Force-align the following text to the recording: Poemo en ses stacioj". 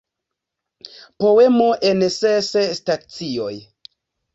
Poemo 1.25 1.69
en 1.93 2.03
ses 2.19 2.53
stacioj". 2.83 3.57